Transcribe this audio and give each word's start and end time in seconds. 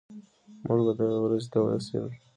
موږ 0.65 0.79
به 0.85 0.91
دغې 0.99 1.17
ورځې 1.21 1.47
ته 1.53 1.57
ورسېږو. 1.61 2.09